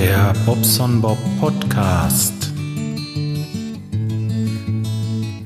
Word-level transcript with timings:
Der 0.00 0.32
Bobson 0.46 1.00
Bob 1.00 1.18
Podcast. 1.40 2.32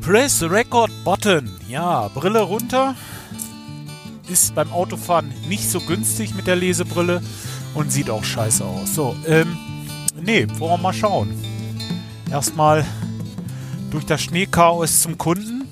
Press 0.02 0.40
the 0.40 0.44
Record 0.44 0.90
Button. 1.04 1.50
Ja, 1.70 2.08
Brille 2.08 2.40
runter. 2.40 2.94
Ist 4.28 4.54
beim 4.54 4.70
Autofahren 4.70 5.32
nicht 5.48 5.70
so 5.70 5.80
günstig 5.80 6.34
mit 6.34 6.46
der 6.46 6.56
Lesebrille 6.56 7.22
und 7.72 7.90
sieht 7.90 8.10
auch 8.10 8.22
scheiße 8.22 8.62
aus. 8.62 8.94
So, 8.94 9.16
ähm, 9.26 9.56
nee, 10.20 10.46
wollen 10.58 10.72
wir 10.72 10.76
mal 10.76 10.92
schauen. 10.92 11.32
Erstmal 12.30 12.84
durch 13.90 14.04
das 14.04 14.20
Schneechaos 14.20 15.00
zum 15.00 15.16
Kunden. 15.16 15.66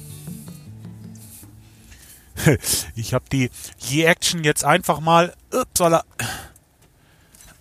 Ich 2.97 3.13
habe 3.13 3.27
die 3.31 3.51
Ye-Action 3.79 4.43
jetzt 4.43 4.65
einfach 4.65 5.01
mal 5.01 5.35
upsala, 5.53 6.03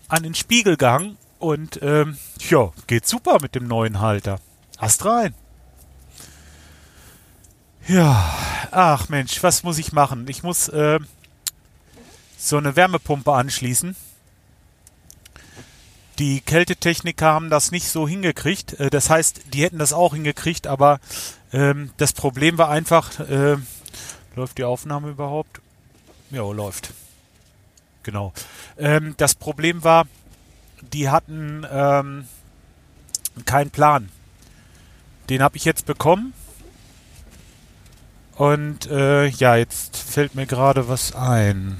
an 0.09 0.23
den 0.23 0.35
Spiegel 0.35 0.75
gehangen 0.75 1.17
und 1.39 1.79
ähm, 1.81 2.17
ja, 2.49 2.71
geht 2.87 3.07
super 3.07 3.37
mit 3.41 3.55
dem 3.55 3.67
neuen 3.67 4.01
Halter. 4.01 4.39
Hast 4.77 5.05
rein. 5.05 5.33
Ja, 7.87 8.35
ach 8.71 9.09
Mensch, 9.09 9.41
was 9.41 9.63
muss 9.63 9.77
ich 9.77 9.93
machen? 9.93 10.27
Ich 10.27 10.43
muss 10.43 10.67
äh, 10.67 10.99
so 12.37 12.57
eine 12.57 12.75
Wärmepumpe 12.75 13.31
anschließen. 13.33 13.95
Die 16.19 16.41
Kältetechniker 16.41 17.27
haben 17.27 17.49
das 17.49 17.71
nicht 17.71 17.87
so 17.87 18.07
hingekriegt. 18.07 18.79
Äh, 18.79 18.89
das 18.89 19.09
heißt, 19.09 19.53
die 19.53 19.63
hätten 19.63 19.79
das 19.79 19.93
auch 19.93 20.13
hingekriegt, 20.13 20.67
aber 20.67 20.99
ähm, 21.53 21.91
das 21.97 22.13
Problem 22.13 22.57
war 22.57 22.69
einfach, 22.69 23.19
äh, 23.21 23.57
läuft 24.35 24.57
die 24.57 24.65
Aufnahme 24.65 25.09
überhaupt? 25.09 25.61
Ja, 26.29 26.43
läuft. 26.43 26.93
Genau. 28.03 28.33
Ähm, 28.77 29.13
das 29.17 29.35
Problem 29.35 29.83
war, 29.83 30.07
die 30.93 31.09
hatten 31.09 31.65
ähm, 31.69 32.27
keinen 33.45 33.69
Plan. 33.69 34.09
Den 35.29 35.41
habe 35.41 35.57
ich 35.57 35.65
jetzt 35.65 35.85
bekommen. 35.85 36.33
Und 38.35 38.89
äh, 38.89 39.27
ja, 39.27 39.57
jetzt 39.57 39.97
fällt 39.97 40.33
mir 40.33 40.45
gerade 40.45 40.87
was 40.87 41.13
ein. 41.13 41.79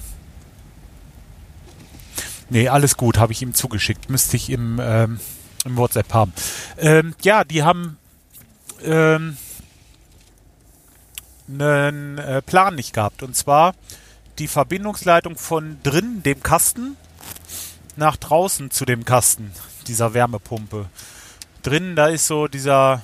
Nee, 2.49 2.67
alles 2.67 2.97
gut, 2.97 3.17
habe 3.17 3.31
ich 3.31 3.41
ihm 3.41 3.53
zugeschickt. 3.53 4.09
Müsste 4.09 4.35
ich 4.35 4.49
im, 4.49 4.79
ähm, 4.81 5.19
im 5.65 5.77
WhatsApp 5.77 6.13
haben. 6.13 6.33
Ähm, 6.77 7.15
ja, 7.21 7.43
die 7.43 7.63
haben 7.63 7.97
ähm, 8.83 9.37
einen 11.47 12.17
äh, 12.17 12.41
Plan 12.41 12.75
nicht 12.75 12.93
gehabt. 12.93 13.23
Und 13.23 13.35
zwar 13.35 13.73
die 14.39 14.47
Verbindungsleitung 14.47 15.37
von 15.37 15.77
drinnen, 15.83 16.23
dem 16.23 16.41
Kasten, 16.41 16.97
nach 17.95 18.15
draußen 18.15 18.71
zu 18.71 18.85
dem 18.85 19.05
Kasten, 19.05 19.51
dieser 19.87 20.13
Wärmepumpe. 20.13 20.85
Drinnen, 21.61 21.95
da 21.95 22.07
ist 22.07 22.27
so 22.27 22.47
dieser, 22.47 23.03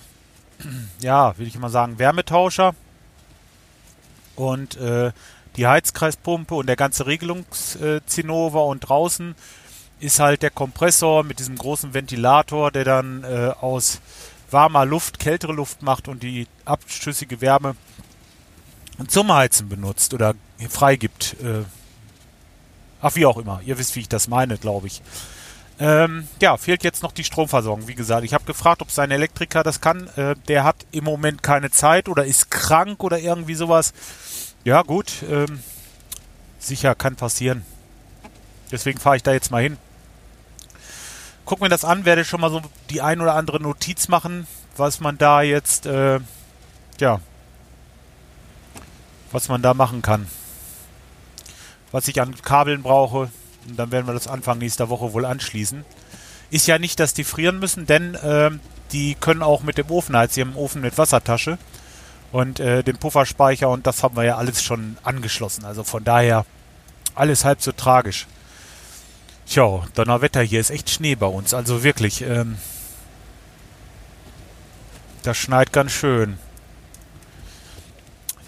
ja, 0.99 1.37
will 1.37 1.47
ich 1.47 1.59
mal 1.59 1.69
sagen, 1.69 1.99
Wärmetauscher. 1.99 2.73
Und 4.35 4.77
äh, 4.77 5.11
die 5.57 5.67
Heizkreispumpe 5.67 6.55
und 6.55 6.67
der 6.67 6.75
ganze 6.75 7.05
Regelungszinnober 7.05 8.65
und 8.65 8.81
draußen 8.81 9.35
ist 9.99 10.19
halt 10.19 10.41
der 10.41 10.49
Kompressor 10.49 11.23
mit 11.23 11.39
diesem 11.39 11.57
großen 11.57 11.93
Ventilator, 11.93 12.71
der 12.71 12.83
dann 12.83 13.23
äh, 13.23 13.51
aus 13.59 14.01
warmer 14.51 14.85
Luft 14.85 15.19
kältere 15.19 15.53
Luft 15.53 15.81
macht 15.81 16.07
und 16.07 16.23
die 16.23 16.47
abschüssige 16.65 17.41
Wärme 17.41 17.75
zum 19.07 19.33
Heizen 19.33 19.69
benutzt 19.69 20.13
oder 20.13 20.35
freigibt. 20.69 21.35
Äh, 21.41 21.63
ach, 23.01 23.15
wie 23.15 23.25
auch 23.25 23.37
immer. 23.37 23.61
Ihr 23.65 23.77
wisst, 23.77 23.95
wie 23.95 24.01
ich 24.01 24.09
das 24.09 24.27
meine, 24.27 24.57
glaube 24.57 24.87
ich. 24.87 25.01
Ähm, 25.77 26.27
ja, 26.41 26.55
fehlt 26.55 26.83
jetzt 26.83 27.03
noch 27.03 27.11
die 27.11 27.25
Stromversorgung. 27.25 27.87
Wie 27.87 27.95
gesagt, 27.95 28.23
ich 28.23 28.33
habe 28.33 28.45
gefragt, 28.45 28.81
ob 28.81 28.91
sein 28.91 29.11
Elektriker 29.11 29.63
das 29.63 29.81
kann. 29.81 30.07
Äh, 30.15 30.35
der 30.47 30.63
hat 30.63 30.77
im 30.91 31.03
Moment 31.03 31.43
keine 31.43 31.69
Zeit 31.69 32.07
oder 32.07 32.25
ist 32.25 32.49
krank 32.49 33.03
oder 33.03 33.19
irgendwie 33.19 33.55
sowas. 33.55 33.93
Ja, 34.63 34.81
gut. 34.83 35.23
Ähm, 35.29 35.59
sicher, 36.59 36.95
kann 36.95 37.17
passieren. 37.17 37.65
Deswegen 38.71 38.99
fahre 38.99 39.17
ich 39.17 39.23
da 39.23 39.33
jetzt 39.33 39.51
mal 39.51 39.61
hin. 39.61 39.77
Guck 41.45 41.61
mir 41.61 41.69
das 41.69 41.85
an, 41.85 42.05
werde 42.05 42.25
schon 42.25 42.41
mal 42.41 42.49
so 42.49 42.61
die 42.89 43.01
ein 43.01 43.21
oder 43.21 43.35
andere 43.35 43.61
Notiz 43.61 44.07
machen, 44.07 44.47
was 44.77 44.99
man 44.99 45.17
da 45.17 45.41
jetzt, 45.43 45.85
äh, 45.85 46.19
ja, 46.99 47.19
was 49.35 49.49
man 49.49 49.61
da 49.61 49.73
machen 49.73 50.01
kann. 50.01 50.27
Was 51.91 52.07
ich 52.07 52.21
an 52.21 52.33
Kabeln 52.41 52.81
brauche. 52.81 53.29
Und 53.67 53.77
dann 53.77 53.91
werden 53.91 54.07
wir 54.07 54.13
das 54.13 54.27
Anfang 54.27 54.59
nächster 54.59 54.89
Woche 54.89 55.11
wohl 55.11 55.25
anschließen. 55.25 55.83
Ist 56.51 56.67
ja 56.67 56.79
nicht, 56.79 56.99
dass 57.01 57.13
die 57.13 57.25
frieren 57.25 57.59
müssen, 57.59 57.85
denn 57.85 58.15
äh, 58.15 58.51
die 58.93 59.15
können 59.15 59.43
auch 59.43 59.61
mit 59.61 59.77
dem 59.77 59.91
Ofen 59.91 60.15
heizen. 60.15 60.35
Sie 60.35 60.41
haben 60.41 60.51
einen 60.51 60.57
Ofen 60.57 60.81
mit 60.81 60.97
Wassertasche 60.97 61.57
und 62.31 62.61
äh, 62.61 62.81
den 62.81 62.97
Pufferspeicher 62.97 63.69
und 63.69 63.85
das 63.85 64.03
haben 64.03 64.15
wir 64.15 64.23
ja 64.23 64.37
alles 64.37 64.63
schon 64.63 64.97
angeschlossen. 65.03 65.65
Also 65.65 65.83
von 65.83 66.03
daher 66.05 66.45
alles 67.13 67.43
halb 67.43 67.61
so 67.61 67.73
tragisch. 67.73 68.27
Tja, 69.47 69.83
Donnerwetter, 69.95 70.41
hier 70.41 70.61
ist 70.61 70.69
echt 70.69 70.89
Schnee 70.89 71.15
bei 71.15 71.27
uns. 71.27 71.53
Also 71.53 71.83
wirklich, 71.83 72.21
ähm, 72.21 72.57
das 75.23 75.37
schneit 75.37 75.73
ganz 75.73 75.91
schön. 75.91 76.37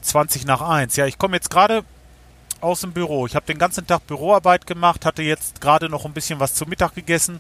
20 0.08 0.46
nach 0.46 0.62
1. 0.62 0.96
Ja, 0.96 1.06
ich 1.06 1.18
komme 1.18 1.36
jetzt 1.36 1.50
gerade 1.50 1.84
aus 2.62 2.82
dem 2.82 2.94
Büro. 2.94 3.26
Ich 3.28 3.36
habe 3.36 3.46
den 3.46 3.58
ganzen 3.58 3.86
Tag 3.86 4.08
Büroarbeit 4.08 4.66
gemacht, 4.66 5.06
hatte 5.06 5.22
jetzt 5.22 5.62
gerade 5.62 5.90
noch 5.90 6.06
ein 6.06 6.14
bisschen 6.14 6.40
was 6.40 6.54
zu 6.54 6.66
Mittag 6.66 6.96
gegessen 6.96 7.40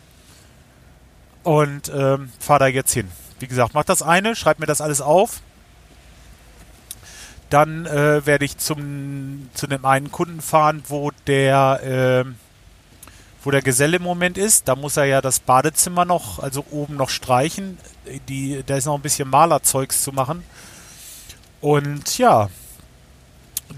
und 1.44 1.90
ähm, 1.90 2.32
fahre 2.40 2.60
da 2.60 2.68
jetzt 2.68 2.94
hin. 2.94 3.10
Wie 3.40 3.48
gesagt, 3.48 3.74
mach 3.74 3.84
das 3.84 4.02
eine, 4.02 4.36
schreib 4.36 4.60
mir 4.60 4.66
das 4.66 4.82
alles 4.82 5.02
auf. 5.02 5.42
Dann 7.50 7.86
äh, 7.86 8.26
werde 8.26 8.44
ich 8.46 8.58
zum, 8.58 9.50
zu 9.54 9.68
dem 9.68 9.86
einen 9.86 10.12
Kunden 10.12 10.42
fahren, 10.42 10.84
wo 10.88 11.12
der, 11.28 12.26
äh, 12.26 12.30
wo 13.44 13.52
der 13.52 13.62
Geselle 13.62 13.98
im 13.98 14.04
Moment 14.04 14.38
ist. 14.38 14.68
Da 14.68 14.76
muss 14.76 14.98
er 14.98 15.06
ja 15.06 15.22
das 15.22 15.40
Badezimmer 15.40 16.04
noch, 16.04 16.40
also 16.40 16.66
oben 16.72 16.98
noch 16.98 17.10
streichen. 17.10 17.78
Die, 18.28 18.64
da 18.66 18.76
ist 18.76 18.86
noch 18.86 18.96
ein 18.96 19.02
bisschen 19.02 19.30
Malerzeugs 19.30 20.04
zu 20.04 20.12
machen. 20.12 20.44
Und 21.62 22.18
ja, 22.18 22.50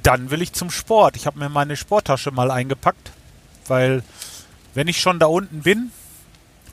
dann 0.04 0.32
will 0.32 0.42
ich 0.42 0.54
zum 0.54 0.72
Sport. 0.72 1.16
Ich 1.16 1.26
habe 1.26 1.40
mir 1.40 1.50
meine 1.50 1.78
Sporttasche 1.78 2.32
mal 2.32 2.52
eingepackt, 2.52 3.12
weil 3.68 4.04
wenn 4.74 4.88
ich 4.88 5.02
schon 5.02 5.20
da 5.20 5.28
unten 5.28 5.62
bin, 5.62 5.92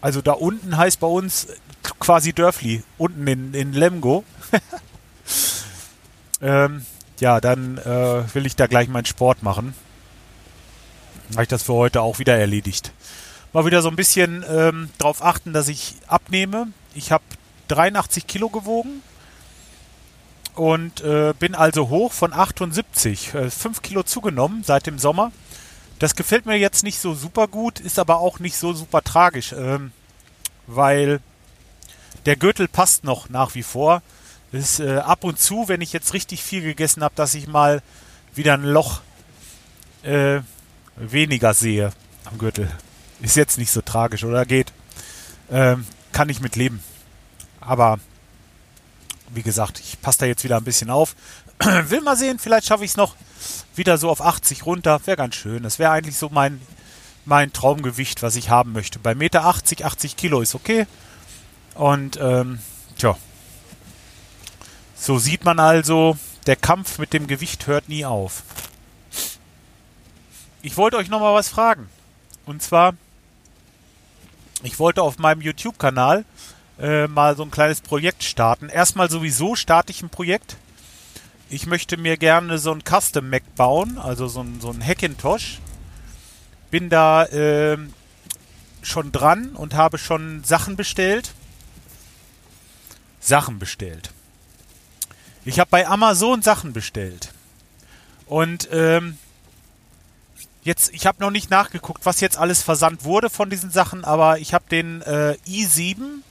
also 0.00 0.21
da 0.21 0.33
unten 0.33 0.77
heißt 0.77 1.00
bei 1.00 1.06
uns 1.06 1.49
quasi 1.99 2.33
Dörfli, 2.33 2.83
unten 2.99 3.27
in, 3.27 3.55
in 3.55 3.72
Lemgo, 3.72 4.25
ähm, 6.41 6.84
ja, 7.21 7.41
dann 7.41 7.78
äh, 7.78 8.34
will 8.34 8.47
ich 8.47 8.56
da 8.56 8.66
gleich 8.66 8.89
meinen 8.89 9.06
Sport 9.06 9.43
machen. 9.43 9.75
Habe 11.33 11.43
ich 11.43 11.49
das 11.49 11.62
für 11.62 11.72
heute 11.72 12.03
auch 12.03 12.19
wieder 12.19 12.37
erledigt. 12.37 12.93
Mal 13.53 13.65
wieder 13.65 13.81
so 13.81 13.89
ein 13.89 13.97
bisschen 13.97 14.45
ähm, 14.49 14.91
darauf 14.99 15.25
achten, 15.25 15.53
dass 15.53 15.69
ich 15.69 15.97
abnehme. 16.06 16.69
Ich 16.95 17.11
habe 17.11 17.25
83 17.69 18.27
Kilo 18.27 18.49
gewogen 18.49 19.03
und 20.56 21.00
äh, 21.03 21.34
bin 21.39 21.55
also 21.55 21.89
hoch 21.89 22.12
von 22.12 22.33
78, 22.33 23.34
äh, 23.34 23.50
5 23.50 23.83
Kilo 23.83 24.03
zugenommen 24.03 24.62
seit 24.65 24.87
dem 24.87 24.99
Sommer. 24.99 25.33
Das 25.99 26.17
gefällt 26.17 26.47
mir 26.47 26.56
jetzt 26.56 26.83
nicht 26.83 26.99
so 26.99 27.15
super 27.15 27.49
gut, 27.49 27.81
ist 27.81 27.99
aber 27.99 28.19
auch 28.19 28.39
nicht 28.39 28.56
so 28.56 28.72
super 28.72 29.03
tragisch, 29.03 29.53
ähm, 29.53 29.93
weil 30.66 31.21
der 32.27 32.37
Gürtel 32.37 32.69
passt 32.69 33.05
noch 33.05 33.28
nach 33.28 33.55
wie 33.55 33.62
vor. 33.62 34.03
Ist 34.53 34.80
äh, 34.80 34.98
ab 34.98 35.25
und 35.25 35.39
zu, 35.39 35.69
wenn 35.69 35.80
ich 35.80 35.92
jetzt 35.92 36.13
richtig 36.13 36.42
viel 36.42 36.63
gegessen 36.63 37.03
habe, 37.03 37.15
dass 37.15 37.34
ich 37.34 37.47
mal 37.47 37.83
wieder 38.34 38.54
ein 38.54 38.65
Loch 38.65 39.01
äh, 40.03 40.41
weniger 40.97 41.54
sehe 41.54 41.92
am 42.25 42.39
Gürtel. 42.39 42.71
Ist 43.21 43.36
jetzt 43.36 43.59
nicht 43.59 43.71
so 43.71 43.80
tragisch, 43.80 44.25
oder 44.25 44.45
geht? 44.45 44.72
Ähm, 45.51 45.86
kann 46.13 46.28
ich 46.28 46.41
mit 46.41 46.57
leben. 46.57 46.83
Aber 47.60 47.98
wie 49.31 49.43
gesagt, 49.43 49.81
ich 49.81 50.01
passe 50.01 50.21
da 50.21 50.27
jetzt 50.27 50.45
wieder 50.45 50.57
ein 50.57 50.65
bisschen 50.65 50.91
auf. 50.91 51.15
Will 51.61 52.01
mal 52.01 52.17
sehen, 52.17 52.39
vielleicht 52.39 52.67
schaffe 52.67 52.84
ich 52.84 52.93
es 52.93 52.97
noch 52.97 53.15
wieder 53.75 53.99
so 53.99 54.11
auf 54.11 54.21
80 54.21 54.67
runter. 54.67 55.01
Wäre 55.05 55.17
ganz 55.17 55.34
schön. 55.34 55.63
Das 55.63 55.78
wäre 55.78 55.91
eigentlich 55.91 56.17
so 56.17 56.28
mein, 56.31 56.61
mein 57.25 57.53
Traumgewicht, 57.53 58.23
was 58.23 58.37
ich 58.37 58.51
haben 58.51 58.73
möchte. 58.73 58.99
Bei 58.99 59.15
Meter 59.15 59.45
80, 59.45 59.84
80 59.84 60.17
Kilo 60.17 60.41
ist 60.41 60.55
okay. 60.55 60.87
Und 61.75 62.19
ähm, 62.21 62.59
tja, 62.97 63.17
so 64.97 65.19
sieht 65.19 65.45
man 65.45 65.61
also, 65.61 66.17
der 66.47 66.57
Kampf 66.57 66.99
mit 66.99 67.13
dem 67.13 67.27
Gewicht 67.27 67.67
hört 67.67 67.89
nie 67.89 68.05
auf. 68.05 68.43
Ich 70.63 70.77
wollte 70.77 70.97
euch 70.97 71.09
noch 71.09 71.21
mal 71.21 71.34
was 71.34 71.49
fragen. 71.49 71.89
Und 72.47 72.63
zwar, 72.63 72.95
ich 74.63 74.78
wollte 74.78 75.03
auf 75.03 75.19
meinem 75.19 75.43
YouTube-Kanal 75.43 76.25
äh, 76.78 77.07
mal 77.07 77.37
so 77.37 77.43
ein 77.43 77.51
kleines 77.51 77.81
Projekt 77.81 78.23
starten. 78.23 78.69
Erstmal 78.69 79.11
sowieso 79.11 79.57
starte 79.57 79.93
ich 79.93 80.03
ein 80.03 80.11
Projekt. 80.11 80.57
Ich 81.49 81.67
möchte 81.67 81.97
mir 81.97 82.17
gerne 82.17 82.59
so 82.59 82.73
ein 82.73 82.83
Custom 82.83 83.31
Mac 83.31 83.43
bauen, 83.57 83.99
also 83.99 84.27
so 84.27 84.43
ein, 84.43 84.61
so 84.61 84.71
ein 84.71 84.84
Hackintosh. 84.84 85.61
Bin 86.71 86.91
da 86.91 87.25
äh, 87.27 87.78
schon 88.83 89.13
dran 89.13 89.51
und 89.51 89.75
habe 89.75 89.99
schon 89.99 90.43
Sachen 90.45 90.77
bestellt. 90.77 91.33
Sachen 93.21 93.59
bestellt. 93.59 94.11
Ich 95.45 95.61
habe 95.61 95.71
bei 95.71 95.87
Amazon 95.87 96.43
Sachen 96.43 96.73
bestellt. 96.73 97.33
Und 98.27 98.69
ähm, 98.73 99.17
jetzt, 100.65 100.93
ich 100.93 101.07
habe 101.07 101.23
noch 101.23 101.31
nicht 101.31 101.51
nachgeguckt, 101.51 102.05
was 102.05 102.21
jetzt 102.21 102.37
alles 102.37 102.63
versandt 102.63 103.05
wurde 103.05 103.31
von 103.31 103.49
diesen 103.49 103.71
Sachen, 103.71 104.05
aber 104.05 104.41
ich 104.41 104.53
habe 104.53 104.65
den 104.69 105.03
äh, 105.03 105.37
i7 105.47 106.23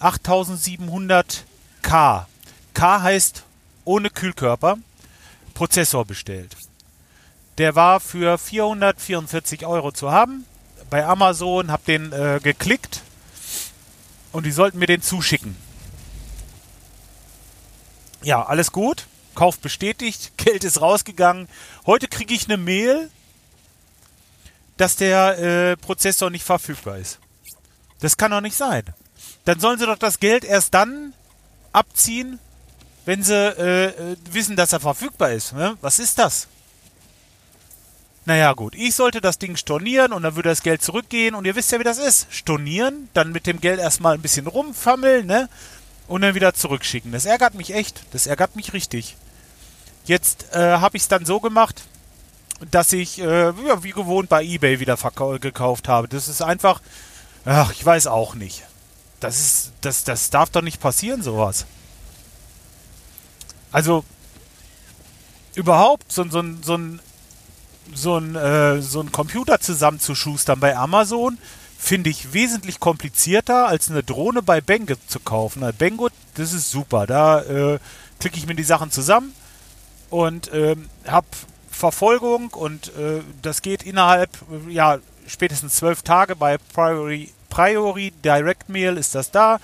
8700K. 0.00 2.26
K 2.74 3.02
heißt 3.02 3.44
ohne 3.84 4.10
Kühlkörper. 4.10 4.78
Prozessor 5.54 6.04
bestellt. 6.04 6.56
Der 7.58 7.74
war 7.74 7.98
für 7.98 8.38
444 8.38 9.66
Euro 9.66 9.90
zu 9.90 10.12
haben. 10.12 10.44
Bei 10.90 11.04
Amazon 11.04 11.72
habe 11.72 11.82
den 11.86 12.12
äh, 12.12 12.38
geklickt 12.42 13.02
und 14.30 14.46
die 14.46 14.52
sollten 14.52 14.78
mir 14.78 14.86
den 14.86 15.02
zuschicken. 15.02 15.56
Ja, 18.22 18.44
alles 18.44 18.72
gut. 18.72 19.06
Kauf 19.34 19.58
bestätigt, 19.58 20.32
Geld 20.36 20.64
ist 20.64 20.80
rausgegangen. 20.80 21.48
Heute 21.86 22.08
kriege 22.08 22.34
ich 22.34 22.44
eine 22.44 22.56
Mail, 22.56 23.10
dass 24.76 24.96
der 24.96 25.38
äh, 25.38 25.76
Prozessor 25.76 26.30
nicht 26.30 26.44
verfügbar 26.44 26.98
ist. 26.98 27.18
Das 28.00 28.16
kann 28.16 28.30
doch 28.30 28.40
nicht 28.40 28.56
sein. 28.56 28.84
Dann 29.44 29.60
sollen 29.60 29.78
sie 29.78 29.86
doch 29.86 29.98
das 29.98 30.20
Geld 30.20 30.44
erst 30.44 30.74
dann 30.74 31.14
abziehen, 31.72 32.38
wenn 33.04 33.22
sie 33.22 33.34
äh, 33.34 33.86
äh, 33.86 34.16
wissen, 34.30 34.56
dass 34.56 34.72
er 34.72 34.80
verfügbar 34.80 35.32
ist. 35.32 35.52
Ne? 35.54 35.76
Was 35.80 35.98
ist 35.98 36.18
das? 36.18 36.48
Naja, 38.26 38.52
gut. 38.52 38.74
Ich 38.74 38.94
sollte 38.94 39.22
das 39.22 39.38
Ding 39.38 39.56
stornieren 39.56 40.12
und 40.12 40.22
dann 40.22 40.36
würde 40.36 40.50
das 40.50 40.62
Geld 40.62 40.82
zurückgehen. 40.82 41.34
Und 41.34 41.46
ihr 41.46 41.56
wisst 41.56 41.72
ja, 41.72 41.80
wie 41.80 41.84
das 41.84 41.96
ist. 41.96 42.26
Stornieren, 42.28 43.08
dann 43.14 43.32
mit 43.32 43.46
dem 43.46 43.58
Geld 43.58 43.80
erstmal 43.80 44.12
ein 44.14 44.20
bisschen 44.20 44.46
rumfammeln, 44.46 45.26
ne? 45.26 45.48
Und 46.08 46.20
dann 46.20 46.34
wieder 46.34 46.52
zurückschicken. 46.52 47.10
Das 47.12 47.24
ärgert 47.24 47.54
mich 47.54 47.72
echt. 47.72 48.02
Das 48.12 48.26
ärgert 48.26 48.54
mich 48.54 48.74
richtig. 48.74 49.16
Jetzt 50.04 50.52
äh, 50.52 50.58
habe 50.58 50.98
ich 50.98 51.04
es 51.04 51.08
dann 51.08 51.24
so 51.24 51.40
gemacht, 51.40 51.84
dass 52.70 52.92
ich, 52.92 53.18
äh, 53.18 53.82
wie 53.82 53.92
gewohnt, 53.92 54.28
bei 54.28 54.44
eBay 54.44 54.80
wieder 54.80 54.98
gekauft 55.38 55.88
habe. 55.88 56.08
Das 56.08 56.28
ist 56.28 56.42
einfach, 56.42 56.82
ach, 57.46 57.72
ich 57.72 57.84
weiß 57.84 58.08
auch 58.08 58.34
nicht. 58.34 58.64
Das 59.20 59.38
ist, 59.38 59.72
das, 59.80 60.04
das 60.04 60.30
darf 60.30 60.50
doch 60.50 60.62
nicht 60.62 60.80
passieren, 60.80 61.22
sowas. 61.22 61.66
Also 63.72 64.04
überhaupt 65.54 66.12
so, 66.12 66.24
so, 66.28 66.42
so 66.62 66.76
ein 66.76 67.00
so 67.94 68.18
ein, 68.18 68.36
äh, 68.36 68.82
so 68.82 69.00
ein 69.00 69.12
Computer 69.12 69.60
zusammenzuschustern 69.60 70.60
bei 70.60 70.76
Amazon 70.76 71.38
finde 71.78 72.10
ich 72.10 72.32
wesentlich 72.32 72.80
komplizierter 72.80 73.68
als 73.68 73.90
eine 73.90 74.02
Drohne 74.02 74.42
bei 74.42 74.60
Banggood 74.60 74.98
zu 75.06 75.20
kaufen. 75.20 75.62
Also 75.62 75.76
Banggood, 75.78 76.12
das 76.34 76.52
ist 76.52 76.70
super. 76.70 77.06
Da 77.06 77.42
äh, 77.42 77.78
klicke 78.18 78.36
ich 78.36 78.46
mir 78.46 78.56
die 78.56 78.64
Sachen 78.64 78.90
zusammen 78.90 79.32
und 80.10 80.48
äh, 80.52 80.76
habe 81.06 81.26
Verfolgung 81.70 82.50
und 82.50 82.88
äh, 82.96 83.22
das 83.42 83.62
geht 83.62 83.84
innerhalb, 83.84 84.30
ja, 84.68 84.98
spätestens 85.28 85.76
zwölf 85.76 86.02
Tage 86.02 86.34
bei 86.34 86.58
Priori, 86.58 87.32
Priori 87.50 88.12
Direct 88.24 88.68
Mail 88.68 88.96
ist 88.96 89.14
das 89.14 89.30
da. 89.30 89.60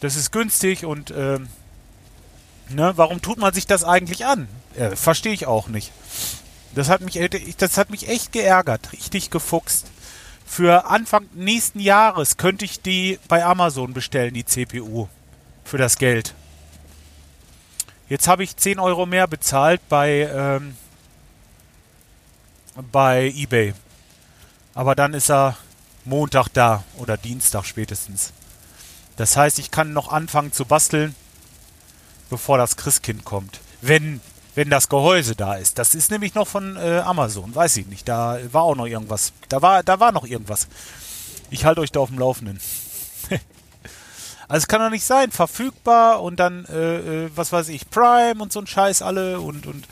Das 0.00 0.16
ist 0.16 0.32
günstig 0.32 0.84
und 0.84 1.12
ähm, 1.16 1.48
Ne, 2.68 2.92
warum 2.96 3.22
tut 3.22 3.38
man 3.38 3.54
sich 3.54 3.66
das 3.66 3.84
eigentlich 3.84 4.26
an? 4.26 4.48
Äh, 4.74 4.96
Verstehe 4.96 5.32
ich 5.32 5.46
auch 5.46 5.68
nicht. 5.68 5.92
Das 6.74 6.88
hat 6.88 7.00
mich, 7.00 7.18
das 7.58 7.78
hat 7.78 7.90
mich 7.90 8.08
echt 8.08 8.32
geärgert, 8.32 8.92
richtig 8.92 9.30
gefuchst. 9.30 9.86
Für 10.44 10.86
Anfang 10.86 11.26
nächsten 11.32 11.80
Jahres 11.80 12.36
könnte 12.36 12.64
ich 12.64 12.80
die 12.80 13.18
bei 13.28 13.44
Amazon 13.44 13.92
bestellen, 13.92 14.34
die 14.34 14.44
CPU. 14.44 15.08
Für 15.64 15.78
das 15.78 15.98
Geld. 15.98 16.34
Jetzt 18.08 18.28
habe 18.28 18.44
ich 18.44 18.56
10 18.56 18.78
Euro 18.78 19.06
mehr 19.06 19.26
bezahlt 19.26 19.80
bei, 19.88 20.30
ähm, 20.32 20.76
bei 22.92 23.32
eBay. 23.34 23.74
Aber 24.74 24.94
dann 24.94 25.14
ist 25.14 25.30
er 25.30 25.56
Montag 26.06 26.48
da 26.48 26.84
oder 26.96 27.16
Dienstag 27.16 27.64
spätestens. 27.64 28.32
Das 29.16 29.36
heißt, 29.36 29.58
ich 29.58 29.70
kann 29.70 29.92
noch 29.92 30.12
anfangen 30.12 30.52
zu 30.52 30.64
basteln 30.64 31.14
bevor 32.30 32.58
das 32.58 32.76
Christkind 32.76 33.24
kommt. 33.24 33.60
Wenn, 33.82 34.20
wenn 34.54 34.70
das 34.70 34.88
Gehäuse 34.88 35.36
da 35.36 35.54
ist. 35.54 35.78
Das 35.78 35.94
ist 35.94 36.10
nämlich 36.10 36.34
noch 36.34 36.48
von 36.48 36.76
äh, 36.76 36.98
Amazon, 37.04 37.54
weiß 37.54 37.76
ich 37.76 37.86
nicht. 37.86 38.08
Da 38.08 38.38
war 38.52 38.62
auch 38.62 38.76
noch 38.76 38.86
irgendwas. 38.86 39.32
Da 39.48 39.62
war, 39.62 39.82
da 39.82 40.00
war 40.00 40.12
noch 40.12 40.24
irgendwas. 40.24 40.68
Ich 41.50 41.64
halte 41.64 41.80
euch 41.80 41.92
da 41.92 42.00
auf 42.00 42.08
dem 42.08 42.18
Laufenden. 42.18 42.58
also 44.48 44.58
es 44.62 44.68
kann 44.68 44.80
doch 44.80 44.90
nicht 44.90 45.04
sein, 45.04 45.30
verfügbar 45.30 46.22
und 46.22 46.40
dann, 46.40 46.64
äh, 46.66 47.24
äh, 47.24 47.30
was 47.34 47.52
weiß 47.52 47.68
ich, 47.68 47.88
Prime 47.90 48.42
und 48.42 48.52
so 48.52 48.60
ein 48.60 48.66
Scheiß 48.66 49.02
alle 49.02 49.40
und, 49.40 49.66
und 49.66 49.86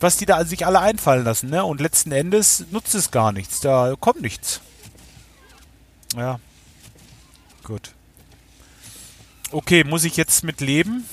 was 0.00 0.16
die 0.16 0.26
da 0.26 0.44
sich 0.44 0.66
alle 0.66 0.80
einfallen 0.80 1.24
lassen, 1.24 1.50
ne? 1.50 1.62
Und 1.64 1.80
letzten 1.80 2.10
Endes 2.10 2.64
nutzt 2.70 2.94
es 2.94 3.10
gar 3.10 3.32
nichts. 3.32 3.60
Da 3.60 3.94
kommt 4.00 4.22
nichts. 4.22 4.60
Ja. 6.16 6.40
Gut. 7.62 7.92
Okay, 9.52 9.84
muss 9.84 10.04
ich 10.04 10.16
jetzt 10.16 10.44
mit 10.44 10.60
leben? 10.60 11.04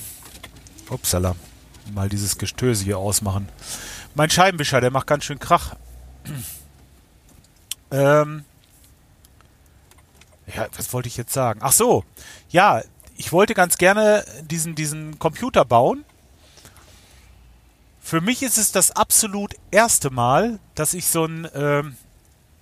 Upsala. 0.90 1.36
Mal 1.94 2.10
dieses 2.10 2.38
Gestöse 2.38 2.84
hier 2.84 2.98
ausmachen. 2.98 3.50
Mein 4.16 4.30
Scheibenwischer, 4.30 4.82
der 4.82 4.92
macht 4.92 5.08
ganz 5.08 5.26
schön 5.26 5.40
Krach. 5.40 5.76
ähm. 7.92 8.44
Ja, 10.56 10.68
was 10.76 10.94
wollte 10.94 11.08
ich 11.08 11.18
jetzt 11.18 11.34
sagen? 11.34 11.60
Ach 11.62 11.74
so. 11.74 12.04
Ja, 12.50 12.82
ich 13.18 13.32
wollte 13.32 13.54
ganz 13.54 13.78
gerne 13.78 14.24
diesen, 14.44 14.76
diesen 14.76 15.20
Computer 15.20 15.66
bauen. 15.66 16.06
Für 18.00 18.22
mich 18.22 18.44
ist 18.44 18.58
es 18.58 18.72
das 18.72 18.92
absolut 18.92 19.56
erste 19.72 20.10
Mal, 20.10 20.60
dass 20.76 20.94
ich 20.94 21.08
so 21.08 21.26
ein 21.26 21.48
ähm, 21.54 21.98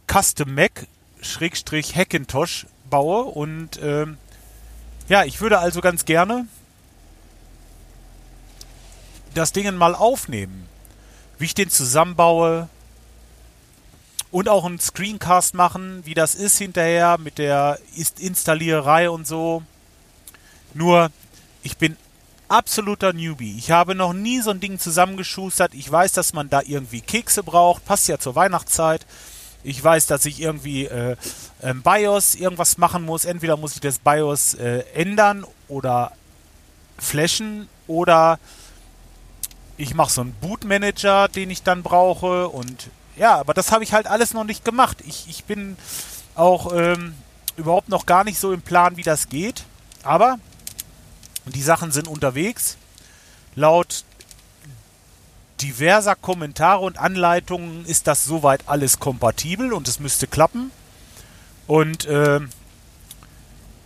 Custom 0.07 0.55
Mac 0.55 0.87
Schrägstrich 1.25 1.95
Hackintosh 1.95 2.67
baue 2.89 3.23
und 3.23 3.79
ähm, 3.81 4.17
ja, 5.07 5.23
ich 5.23 5.41
würde 5.41 5.59
also 5.59 5.81
ganz 5.81 6.05
gerne 6.05 6.47
das 9.35 9.51
Ding 9.51 9.75
mal 9.75 9.93
aufnehmen. 9.93 10.67
Wie 11.37 11.45
ich 11.45 11.53
den 11.53 11.69
zusammenbaue. 11.69 12.69
Und 14.31 14.49
auch 14.49 14.65
einen 14.65 14.79
Screencast 14.79 15.53
machen, 15.53 16.01
wie 16.05 16.13
das 16.13 16.35
ist 16.35 16.57
hinterher 16.57 17.17
mit 17.17 17.37
der 17.37 17.79
Installiererei 18.19 19.09
und 19.09 19.25
so. 19.25 19.63
Nur, 20.73 21.09
ich 21.63 21.77
bin 21.77 21.95
absoluter 22.49 23.13
Newbie. 23.13 23.57
Ich 23.57 23.71
habe 23.71 23.95
noch 23.95 24.11
nie 24.11 24.41
so 24.41 24.49
ein 24.49 24.59
Ding 24.59 24.77
zusammengeschustert. 24.77 25.73
Ich 25.73 25.89
weiß, 25.89 26.11
dass 26.13 26.33
man 26.33 26.49
da 26.49 26.61
irgendwie 26.65 26.99
Kekse 26.99 27.43
braucht. 27.43 27.85
Passt 27.85 28.09
ja 28.09 28.17
zur 28.17 28.35
Weihnachtszeit. 28.35 29.05
Ich 29.65 29.83
weiß, 29.83 30.05
dass 30.05 30.25
ich 30.25 30.39
irgendwie 30.39 30.85
äh, 30.85 31.15
im 31.61 31.81
BIOS 31.81 32.35
irgendwas 32.35 32.77
machen 32.77 33.03
muss. 33.03 33.25
Entweder 33.25 33.57
muss 33.57 33.73
ich 33.73 33.81
das 33.81 33.97
BIOS 33.97 34.53
äh, 34.53 34.83
ändern 34.93 35.45
oder 35.67 36.11
flashen 36.99 37.67
oder 37.87 38.39
ich 39.77 39.95
mache 39.95 40.11
so 40.11 40.21
einen 40.21 40.33
Bootmanager, 40.33 41.27
den 41.27 41.49
ich 41.49 41.63
dann 41.63 41.83
brauche 41.83 42.47
und 42.47 42.89
ja, 43.17 43.37
aber 43.37 43.53
das 43.53 43.71
habe 43.71 43.83
ich 43.83 43.93
halt 43.93 44.07
alles 44.07 44.33
noch 44.33 44.43
nicht 44.43 44.63
gemacht. 44.63 44.97
Ich, 45.05 45.27
ich 45.29 45.45
bin 45.45 45.77
auch 46.35 46.71
ähm, 46.73 47.15
überhaupt 47.57 47.89
noch 47.89 48.05
gar 48.05 48.23
nicht 48.23 48.39
so 48.39 48.53
im 48.53 48.61
Plan, 48.61 48.97
wie 48.97 49.03
das 49.03 49.29
geht. 49.29 49.63
Aber 50.03 50.37
die 51.45 51.61
Sachen 51.61 51.91
sind 51.91 52.07
unterwegs. 52.07 52.77
Laut 53.55 54.03
diverser 55.65 56.15
Kommentare 56.15 56.81
und 56.81 56.99
Anleitungen 56.99 57.85
ist 57.85 58.05
das 58.05 58.23
soweit 58.23 58.67
alles 58.67 58.99
kompatibel 58.99 59.73
und 59.73 59.87
es 59.87 59.99
müsste 59.99 60.27
klappen. 60.27 60.71
Und 61.65 62.05
äh, 62.05 62.39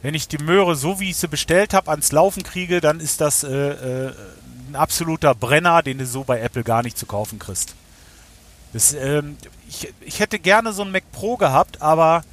wenn 0.01 0.13
ich 0.13 0.27
die 0.27 0.39
Möhre 0.39 0.75
so 0.75 0.99
wie 0.99 1.11
ich 1.11 1.17
sie 1.17 1.29
bestellt 1.29 1.73
habe 1.73 1.91
ans 1.91 2.11
Laufen 2.11 2.43
kriege, 2.43 2.81
dann 2.81 2.99
ist 2.99 3.21
das 3.21 3.43
äh, 3.43 3.49
äh, 3.49 4.13
ein 4.69 4.75
absoluter 4.75 5.33
Brenner, 5.35 5.81
den 5.81 5.99
du 5.99 6.05
so 6.05 6.25
bei 6.25 6.41
Apple 6.41 6.63
gar 6.63 6.83
nicht 6.83 6.97
zu 6.97 7.05
kaufen 7.05 7.39
kriegst. 7.39 7.75
Das, 8.73 8.93
ähm, 8.93 9.37
ich, 9.69 9.93
ich 10.01 10.19
hätte 10.19 10.37
gerne 10.37 10.73
so 10.73 10.83
ein 10.83 10.91
Mac 10.91 11.09
Pro 11.13 11.37
gehabt, 11.37 11.81
aber 11.81 12.23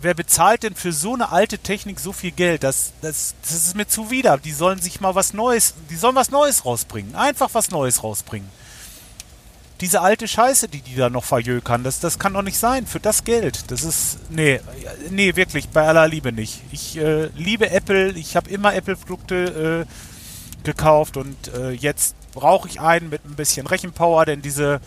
wer 0.00 0.14
bezahlt 0.14 0.62
denn 0.62 0.74
für 0.74 0.92
so 0.92 1.14
eine 1.14 1.30
alte 1.30 1.58
Technik 1.58 2.00
so 2.00 2.12
viel 2.12 2.30
Geld? 2.30 2.62
Das, 2.62 2.92
das, 3.02 3.34
das 3.42 3.52
ist 3.52 3.76
mir 3.76 3.86
zuwider. 3.86 4.38
Die 4.38 4.52
sollen 4.52 4.80
sich 4.80 5.00
mal 5.00 5.14
was 5.14 5.34
Neues, 5.34 5.74
die 5.90 5.96
sollen 5.96 6.14
was 6.14 6.30
Neues 6.30 6.64
rausbringen. 6.64 7.14
Einfach 7.14 7.50
was 7.52 7.70
Neues 7.70 8.02
rausbringen. 8.02 8.48
Diese 9.80 10.02
alte 10.02 10.28
Scheiße, 10.28 10.68
die 10.68 10.82
die 10.82 10.94
da 10.94 11.08
noch 11.08 11.24
verjökern, 11.24 11.84
das, 11.84 12.00
das 12.00 12.18
kann 12.18 12.34
doch 12.34 12.42
nicht 12.42 12.58
sein. 12.58 12.86
Für 12.86 13.00
das 13.00 13.24
Geld. 13.24 13.70
Das 13.70 13.82
ist, 13.82 14.18
nee, 14.28 14.60
nee, 15.10 15.36
wirklich, 15.36 15.70
bei 15.70 15.86
aller 15.86 16.06
Liebe 16.06 16.32
nicht. 16.32 16.60
Ich 16.70 16.98
äh, 16.98 17.26
liebe 17.36 17.70
Apple. 17.70 18.10
Ich 18.12 18.36
habe 18.36 18.50
immer 18.50 18.74
Apple-Produkte 18.74 19.86
äh, 19.86 20.64
gekauft 20.64 21.16
und 21.16 21.54
äh, 21.54 21.70
jetzt 21.70 22.14
brauche 22.32 22.68
ich 22.68 22.80
einen 22.80 23.08
mit 23.08 23.24
ein 23.24 23.36
bisschen 23.36 23.66
Rechenpower, 23.66 24.26
denn 24.26 24.42
diese, 24.42 24.80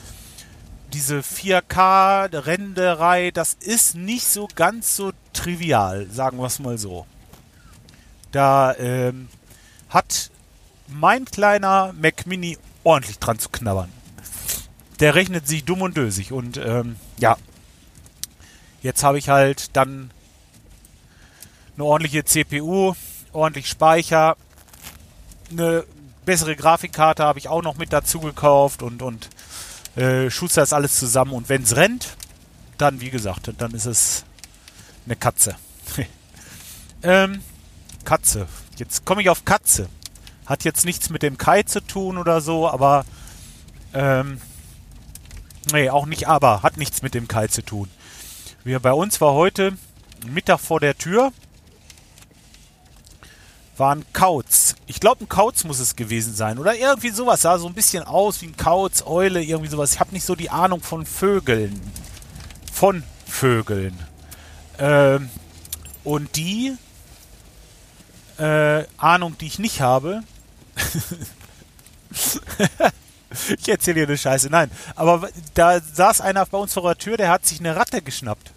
diese 0.94 1.20
4K-Renderei, 1.20 3.32
das 3.32 3.56
ist 3.56 3.96
nicht 3.96 4.28
so 4.28 4.48
ganz 4.56 4.96
so 4.96 5.12
trivial, 5.34 6.08
sagen 6.12 6.38
wir 6.38 6.46
es 6.46 6.60
mal 6.60 6.78
so. 6.78 7.08
Da 8.32 8.76
ähm, 8.76 9.28
hat 9.90 10.30
mein 10.88 11.26
kleiner 11.26 11.92
Mac 11.94 12.28
Mini 12.28 12.60
ordentlich 12.84 13.18
dran 13.20 13.40
zu 13.40 13.50
knabbern. 13.50 13.90
Der 15.00 15.16
rechnet 15.16 15.48
sich 15.48 15.66
dumm 15.66 15.82
und 15.82 15.98
dösig 15.98 16.32
und 16.32 16.58
ähm, 16.58 16.98
ja, 17.18 17.38
jetzt 18.84 19.04
habe 19.04 19.18
ich 19.18 19.30
halt 19.30 19.76
dann 19.76 20.12
eine 21.76 21.86
ordentliche 21.86 22.24
CPU, 22.24 22.94
ordentlich 23.32 23.68
Speicher, 23.68 24.38
eine 25.50 25.86
bessere 26.26 26.56
Grafikkarte 26.56 27.24
habe 27.24 27.40
ich 27.40 27.50
auch 27.50 27.64
noch 27.64 27.78
mit 27.78 27.92
dazu 27.92 28.20
gekauft 28.20 28.82
und, 28.82 29.02
und 29.02 29.30
äh, 29.96 30.30
schuster 30.30 30.62
das 30.62 30.74
alles 30.74 30.98
zusammen 30.98 31.34
und 31.34 31.50
wenn 31.50 31.64
es 31.64 31.76
rennt, 31.76 32.16
dann 32.78 33.02
wie 33.02 33.10
gesagt, 33.10 33.52
dann 33.58 33.72
ist 33.74 33.86
es 33.86 34.26
eine 35.06 35.16
Katze. 35.16 35.56
ähm, 37.04 37.42
Katze. 38.04 38.48
Jetzt 38.78 39.06
komme 39.06 39.22
ich 39.22 39.30
auf 39.30 39.46
Katze. 39.46 39.88
Hat 40.46 40.64
jetzt 40.64 40.86
nichts 40.86 41.10
mit 41.10 41.24
dem 41.24 41.38
Kai 41.38 41.64
zu 41.64 41.80
tun 41.82 42.18
oder 42.18 42.42
so, 42.42 42.68
aber 42.68 43.06
ähm, 43.94 44.42
nee, 45.72 45.90
auch 45.90 46.06
nicht 46.06 46.28
aber, 46.28 46.64
hat 46.64 46.78
nichts 46.78 47.02
mit 47.02 47.14
dem 47.14 47.28
Kai 47.28 47.48
zu 47.48 47.62
tun. 47.64 47.90
Wir 48.64 48.80
bei 48.80 48.94
uns 48.94 49.22
war 49.22 49.34
heute 49.34 49.78
Mittag 50.26 50.60
vor 50.60 50.80
der 50.80 50.98
Tür 50.98 51.32
war 53.84 53.94
ein 53.94 54.06
Kauz. 54.14 54.76
Ich 54.88 55.02
glaube, 55.02 55.26
ein 55.26 55.28
Kauz 55.28 55.66
muss 55.66 55.80
es 55.80 55.98
gewesen 55.98 56.34
sein. 56.34 56.58
Oder 56.58 56.74
irgendwie 56.74 57.10
sowas. 57.10 57.42
Sah 57.42 57.58
so 57.58 57.68
ein 57.68 57.74
bisschen 57.74 58.06
aus 58.06 58.42
wie 58.42 58.46
ein 58.46 58.56
Kauz, 58.56 59.04
Eule, 59.06 59.44
irgendwie 59.44 59.70
sowas. 59.70 59.96
Ich 59.96 60.00
habe 60.00 60.14
nicht 60.14 60.26
so 60.26 60.36
die 60.36 60.50
Ahnung 60.50 60.82
von 60.82 61.06
Vögeln. 61.06 61.82
Von 62.72 63.04
Vögeln. 63.28 64.00
Ähm, 64.80 65.30
und 66.06 66.38
die 66.38 66.78
äh, 68.38 68.86
Ahnung, 68.96 69.38
die 69.38 69.48
ich 69.48 69.60
nicht 69.60 69.82
habe. 69.82 70.24
ich 73.58 73.68
erzähle 73.68 73.96
dir 73.96 74.08
eine 74.08 74.18
Scheiße. 74.18 74.48
Nein, 74.50 74.72
aber 74.96 75.28
da 75.56 75.82
saß 75.82 76.22
einer 76.22 76.46
bei 76.46 76.58
uns 76.58 76.72
vor 76.72 76.84
der 76.84 76.98
Tür, 76.98 77.18
der 77.18 77.28
hat 77.28 77.46
sich 77.46 77.60
eine 77.60 77.76
Ratte 77.76 78.02
geschnappt. 78.02 78.54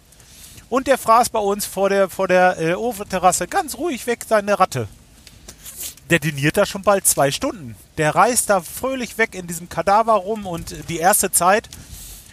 Und 0.69 0.87
der 0.87 0.97
fraß 0.97 1.31
bei 1.31 1.39
uns 1.39 1.65
vor 1.65 1.89
der, 1.89 2.09
vor 2.09 2.29
der 2.29 2.57
äh, 2.61 2.75
Ofenterrasse 2.75 3.49
ganz 3.49 3.77
ruhig 3.77 4.07
weg 4.07 4.23
seine 4.25 4.57
Ratte 4.57 4.87
der 6.09 6.19
diniert 6.19 6.57
da 6.57 6.65
schon 6.65 6.83
bald 6.83 7.05
zwei 7.05 7.31
Stunden. 7.31 7.75
Der 7.97 8.15
reist 8.15 8.49
da 8.49 8.61
fröhlich 8.61 9.17
weg 9.17 9.35
in 9.35 9.47
diesem 9.47 9.69
Kadaver 9.69 10.13
rum 10.13 10.45
und 10.45 10.75
die 10.89 10.97
erste 10.97 11.31
Zeit 11.31 11.69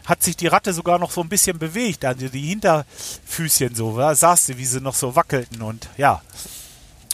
hat 0.04 0.22
sich 0.22 0.36
die 0.36 0.46
Ratte 0.46 0.72
sogar 0.72 0.98
noch 0.98 1.10
so 1.10 1.22
ein 1.22 1.28
bisschen 1.28 1.58
bewegt. 1.58 2.04
Also 2.04 2.28
die 2.28 2.48
Hinterfüßchen 2.48 3.74
so, 3.74 3.96
da 3.96 4.14
saß 4.14 4.46
sie, 4.46 4.58
wie 4.58 4.66
sie 4.66 4.80
noch 4.80 4.94
so 4.94 5.16
wackelten 5.16 5.62
und 5.62 5.88
ja. 5.96 6.22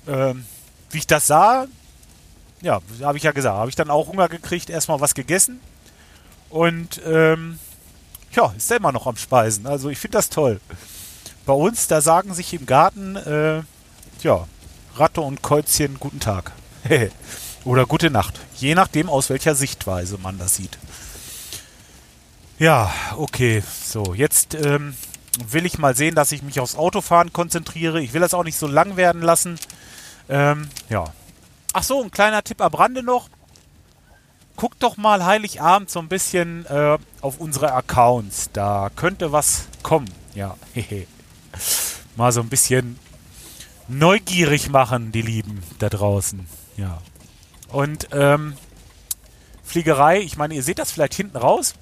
Ähm, 0.06 0.44
wie 0.90 0.98
ich 0.98 1.06
das 1.06 1.26
sah, 1.26 1.66
ja, 2.62 2.80
habe 3.02 3.16
ich 3.16 3.24
ja 3.24 3.32
gesagt, 3.32 3.56
habe 3.56 3.70
ich 3.70 3.76
dann 3.76 3.90
auch 3.90 4.08
Hunger 4.08 4.28
gekriegt, 4.28 4.70
erstmal 4.70 5.00
was 5.00 5.14
gegessen 5.14 5.60
und 6.48 7.00
ähm, 7.06 7.58
ja, 8.32 8.52
ist 8.56 8.70
er 8.70 8.78
immer 8.78 8.92
noch 8.92 9.06
am 9.06 9.16
Speisen. 9.16 9.66
Also 9.66 9.88
ich 9.88 9.98
finde 9.98 10.18
das 10.18 10.28
toll. 10.28 10.60
Bei 11.46 11.52
uns, 11.52 11.86
da 11.86 12.00
sagen 12.00 12.34
sich 12.34 12.52
im 12.54 12.66
Garten, 12.66 13.16
äh, 13.16 13.62
ja, 14.22 14.46
Ratte 15.00 15.22
und 15.22 15.40
Käuzchen 15.40 15.98
guten 15.98 16.20
Tag. 16.20 16.52
Oder 17.64 17.86
gute 17.86 18.10
Nacht. 18.10 18.38
Je 18.56 18.74
nachdem, 18.74 19.08
aus 19.08 19.30
welcher 19.30 19.54
Sichtweise 19.54 20.18
man 20.18 20.38
das 20.38 20.56
sieht. 20.56 20.78
Ja, 22.58 22.92
okay. 23.16 23.62
So, 23.82 24.12
jetzt 24.12 24.54
ähm, 24.54 24.94
will 25.48 25.64
ich 25.64 25.78
mal 25.78 25.96
sehen, 25.96 26.14
dass 26.14 26.32
ich 26.32 26.42
mich 26.42 26.60
aufs 26.60 26.76
Autofahren 26.76 27.32
konzentriere. 27.32 28.02
Ich 28.02 28.12
will 28.12 28.20
das 28.20 28.34
auch 28.34 28.44
nicht 28.44 28.58
so 28.58 28.66
lang 28.66 28.96
werden 28.98 29.22
lassen. 29.22 29.58
Ähm, 30.28 30.68
ja. 30.90 31.04
Ach 31.72 31.82
so, 31.82 32.02
ein 32.02 32.10
kleiner 32.10 32.44
Tipp 32.44 32.60
am 32.60 32.74
Rande 32.74 33.02
noch. 33.02 33.30
Guckt 34.56 34.82
doch 34.82 34.98
mal 34.98 35.24
Heiligabend 35.24 35.88
so 35.88 36.00
ein 36.00 36.08
bisschen 36.08 36.66
äh, 36.66 36.98
auf 37.22 37.40
unsere 37.40 37.72
Accounts. 37.72 38.50
Da 38.52 38.90
könnte 38.94 39.32
was 39.32 39.68
kommen. 39.82 40.10
Ja, 40.34 40.56
hehe. 40.74 41.06
mal 42.16 42.32
so 42.32 42.42
ein 42.42 42.50
bisschen 42.50 42.98
neugierig 43.90 44.70
machen, 44.70 45.12
die 45.12 45.22
Lieben 45.22 45.62
da 45.78 45.88
draußen. 45.88 46.46
Ja. 46.76 47.02
Und 47.68 48.08
ähm, 48.12 48.54
Fliegerei, 49.64 50.20
ich 50.20 50.36
meine, 50.36 50.54
ihr 50.54 50.62
seht 50.62 50.78
das 50.78 50.90
vielleicht 50.90 51.14
hinten 51.14 51.36
raus. 51.36 51.74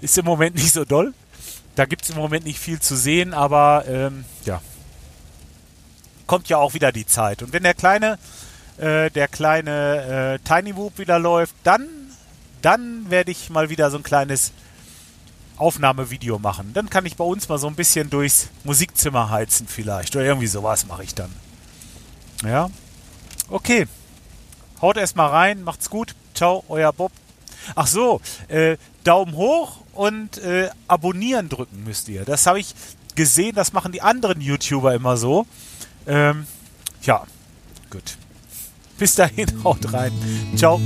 Ist 0.00 0.18
im 0.18 0.24
Moment 0.24 0.54
nicht 0.56 0.72
so 0.72 0.84
doll. 0.84 1.12
Da 1.76 1.86
gibt 1.86 2.02
es 2.02 2.10
im 2.10 2.16
Moment 2.16 2.44
nicht 2.44 2.58
viel 2.58 2.80
zu 2.80 2.96
sehen, 2.96 3.34
aber 3.34 3.84
ähm, 3.88 4.24
ja. 4.44 4.60
Kommt 6.26 6.48
ja 6.48 6.56
auch 6.56 6.74
wieder 6.74 6.92
die 6.92 7.06
Zeit. 7.06 7.42
Und 7.42 7.52
wenn 7.52 7.64
der 7.64 7.74
kleine, 7.74 8.18
äh, 8.78 9.10
der 9.10 9.28
kleine 9.28 10.38
äh, 10.40 10.48
Tiny 10.48 10.76
Whoop 10.76 10.98
wieder 10.98 11.18
läuft, 11.18 11.54
dann, 11.64 11.86
dann 12.62 13.10
werde 13.10 13.30
ich 13.30 13.50
mal 13.50 13.68
wieder 13.70 13.90
so 13.90 13.98
ein 13.98 14.02
kleines 14.02 14.52
Aufnahmevideo 15.56 16.38
machen. 16.38 16.72
Dann 16.74 16.90
kann 16.90 17.06
ich 17.06 17.16
bei 17.16 17.24
uns 17.24 17.48
mal 17.48 17.58
so 17.58 17.66
ein 17.66 17.74
bisschen 17.74 18.10
durchs 18.10 18.48
Musikzimmer 18.64 19.30
heizen 19.30 19.66
vielleicht. 19.68 20.14
Oder 20.16 20.24
irgendwie 20.24 20.46
sowas 20.46 20.86
mache 20.86 21.04
ich 21.04 21.14
dann. 21.14 21.30
Ja. 22.44 22.70
Okay. 23.48 23.86
Haut 24.80 24.96
erstmal 24.96 25.30
rein. 25.30 25.62
Macht's 25.62 25.90
gut. 25.90 26.14
Ciao, 26.34 26.64
euer 26.68 26.92
Bob. 26.92 27.12
Ach 27.74 27.86
so, 27.86 28.20
äh, 28.48 28.76
Daumen 29.04 29.34
hoch 29.34 29.78
und 29.92 30.38
äh, 30.38 30.70
abonnieren 30.88 31.48
drücken 31.48 31.84
müsst 31.84 32.08
ihr. 32.08 32.24
Das 32.24 32.46
habe 32.46 32.60
ich 32.60 32.74
gesehen, 33.14 33.54
das 33.54 33.72
machen 33.72 33.92
die 33.92 34.02
anderen 34.02 34.40
YouTuber 34.40 34.94
immer 34.94 35.16
so. 35.16 35.46
Ähm, 36.06 36.46
ja, 37.02 37.24
gut. 37.90 38.16
Bis 38.98 39.14
dahin, 39.14 39.46
haut 39.64 39.92
rein. 39.92 40.12
Ciao. 40.56 40.80